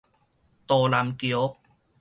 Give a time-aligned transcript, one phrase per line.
[0.65, 1.55] 道南橋